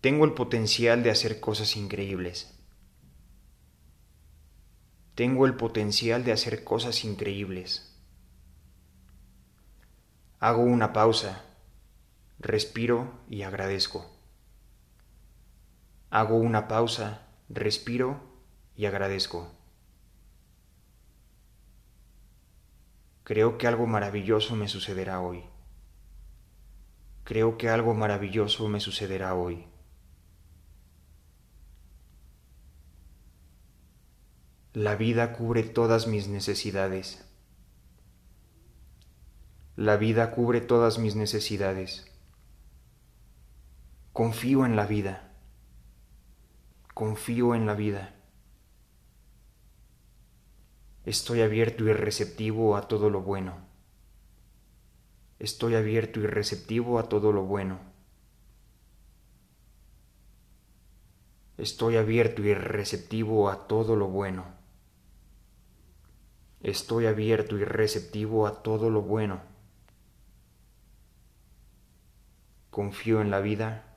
[0.00, 2.54] Tengo el potencial de hacer cosas increíbles.
[5.16, 7.98] Tengo el potencial de hacer cosas increíbles.
[10.38, 11.44] Hago una pausa,
[12.38, 14.08] respiro y agradezco.
[16.10, 18.20] Hago una pausa, respiro
[18.76, 19.50] y agradezco.
[23.24, 25.42] Creo que algo maravilloso me sucederá hoy.
[27.24, 29.66] Creo que algo maravilloso me sucederá hoy.
[34.78, 37.28] La vida cubre todas mis necesidades.
[39.74, 42.06] La vida cubre todas mis necesidades.
[44.12, 45.32] Confío en la vida.
[46.94, 48.14] Confío en la vida.
[51.04, 53.58] Estoy abierto y receptivo a todo lo bueno.
[55.40, 57.80] Estoy abierto y receptivo a todo lo bueno.
[61.56, 64.57] Estoy abierto y receptivo a todo lo bueno.
[66.62, 69.40] Estoy abierto y receptivo a todo lo bueno.
[72.70, 73.96] Confío en la vida.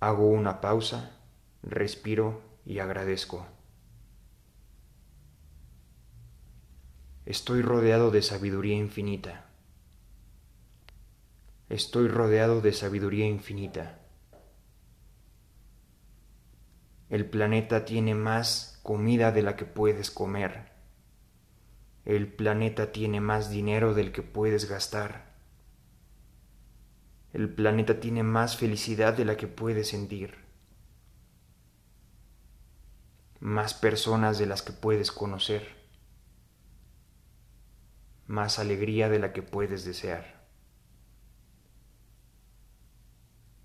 [0.00, 1.18] Hago una pausa,
[1.62, 3.46] respiro y agradezco.
[7.26, 9.46] Estoy rodeado de sabiduría infinita.
[11.68, 13.98] Estoy rodeado de sabiduría infinita.
[17.10, 20.72] El planeta tiene más comida de la que puedes comer.
[22.04, 25.34] El planeta tiene más dinero del que puedes gastar.
[27.32, 30.36] El planeta tiene más felicidad de la que puedes sentir.
[33.40, 35.76] Más personas de las que puedes conocer.
[38.26, 40.46] Más alegría de la que puedes desear.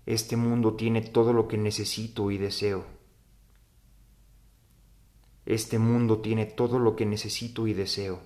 [0.06, 2.93] Este mundo tiene todo lo que necesito y deseo.
[5.46, 8.22] Este mundo tiene todo lo que necesito y deseo.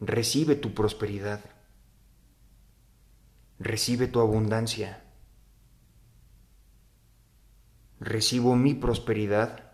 [0.00, 1.40] Recibe tu prosperidad.
[3.58, 5.02] Recibe tu abundancia.
[8.00, 9.72] Recibo mi prosperidad.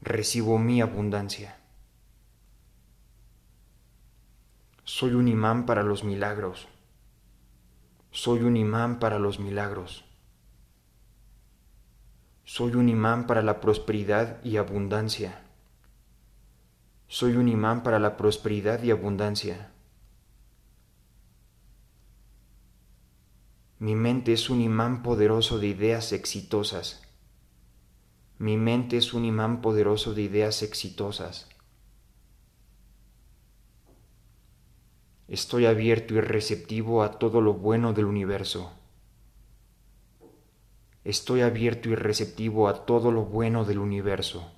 [0.00, 1.58] Recibo mi abundancia.
[4.84, 6.68] Soy un imán para los milagros.
[8.10, 10.07] Soy un imán para los milagros.
[12.58, 15.42] Soy un imán para la prosperidad y abundancia.
[17.06, 19.70] Soy un imán para la prosperidad y abundancia.
[23.78, 27.00] Mi mente es un imán poderoso de ideas exitosas.
[28.38, 31.48] Mi mente es un imán poderoso de ideas exitosas.
[35.28, 38.72] Estoy abierto y receptivo a todo lo bueno del universo.
[41.08, 44.52] Estoy abierto y receptivo a todo lo bueno del universo.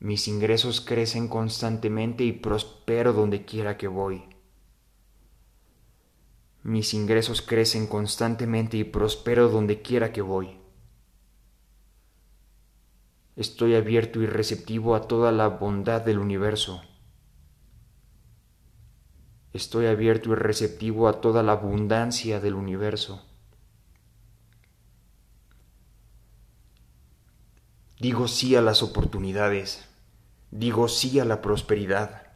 [0.00, 4.24] Mis ingresos crecen constantemente y prospero donde quiera que voy.
[6.64, 10.58] Mis ingresos crecen constantemente y prospero donde quiera que voy.
[13.36, 16.82] Estoy abierto y receptivo a toda la bondad del universo.
[19.56, 23.24] Estoy abierto y receptivo a toda la abundancia del universo.
[27.98, 29.88] Digo sí a las oportunidades.
[30.50, 32.34] Digo sí a la prosperidad.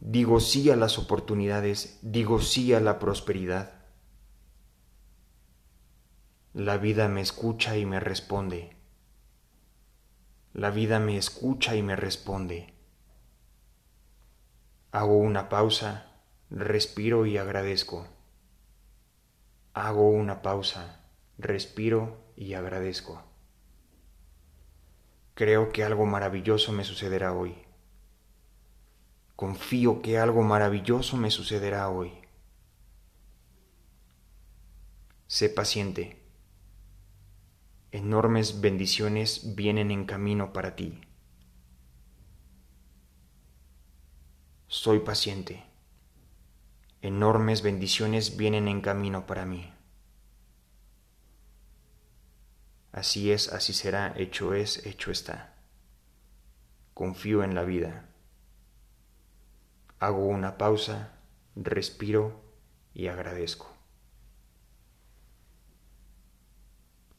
[0.00, 1.98] Digo sí a las oportunidades.
[2.00, 3.84] Digo sí a la prosperidad.
[6.54, 8.74] La vida me escucha y me responde.
[10.54, 12.79] La vida me escucha y me responde.
[14.92, 16.10] Hago una pausa,
[16.50, 18.08] respiro y agradezco.
[19.72, 21.04] Hago una pausa,
[21.38, 23.22] respiro y agradezco.
[25.34, 27.54] Creo que algo maravilloso me sucederá hoy.
[29.36, 32.12] Confío que algo maravilloso me sucederá hoy.
[35.28, 36.20] Sé paciente.
[37.92, 41.00] Enormes bendiciones vienen en camino para ti.
[44.72, 45.64] Soy paciente.
[47.02, 49.74] Enormes bendiciones vienen en camino para mí.
[52.92, 55.56] Así es, así será, hecho es, hecho está.
[56.94, 58.10] Confío en la vida.
[59.98, 61.18] Hago una pausa,
[61.56, 62.40] respiro
[62.94, 63.79] y agradezco.